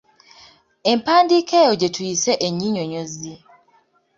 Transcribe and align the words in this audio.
Empandiika 0.91 1.53
eyo 1.63 1.73
gye 1.79 1.89
tuyise 1.95 2.31
ennyinnyonyozi. 2.47 3.33